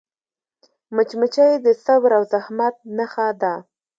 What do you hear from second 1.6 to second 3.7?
د صبر او زحمت نښه ده